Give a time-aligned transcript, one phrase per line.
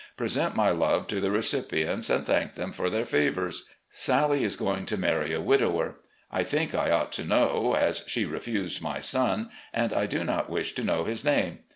[0.17, 3.69] Present my love to the recipients and thank them for their favours.
[3.91, 5.97] Sally is going to marry a widower.
[6.31, 10.49] I think I ought to know, as she refused my son, and I do not
[10.49, 11.59] wish to know his name.